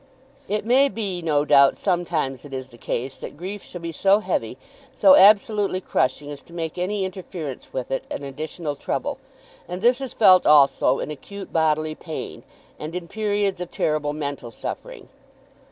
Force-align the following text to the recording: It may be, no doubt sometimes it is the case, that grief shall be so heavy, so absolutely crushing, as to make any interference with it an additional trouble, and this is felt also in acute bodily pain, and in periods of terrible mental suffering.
It 0.47 0.65
may 0.65 0.89
be, 0.89 1.21
no 1.21 1.45
doubt 1.45 1.77
sometimes 1.77 2.43
it 2.43 2.55
is 2.55 2.69
the 2.69 2.77
case, 2.79 3.17
that 3.19 3.37
grief 3.37 3.61
shall 3.63 3.81
be 3.81 3.91
so 3.91 4.17
heavy, 4.17 4.57
so 4.95 5.13
absolutely 5.13 5.79
crushing, 5.79 6.31
as 6.31 6.41
to 6.41 6.53
make 6.53 6.79
any 6.79 7.05
interference 7.05 7.71
with 7.71 7.91
it 7.91 8.05
an 8.09 8.23
additional 8.23 8.73
trouble, 8.73 9.19
and 9.67 9.83
this 9.83 10.01
is 10.01 10.11
felt 10.13 10.47
also 10.47 10.97
in 10.97 11.11
acute 11.11 11.53
bodily 11.53 11.93
pain, 11.93 12.41
and 12.79 12.95
in 12.95 13.07
periods 13.07 13.61
of 13.61 13.69
terrible 13.69 14.11
mental 14.13 14.49
suffering. 14.49 15.07